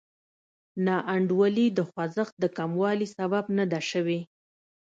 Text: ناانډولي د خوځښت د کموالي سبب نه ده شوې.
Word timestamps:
ناانډولي 0.85 1.67
د 1.77 1.79
خوځښت 1.91 2.33
د 2.39 2.45
کموالي 2.57 3.07
سبب 3.17 3.43
نه 3.57 3.65
ده 3.71 3.79
شوې. 3.89 4.19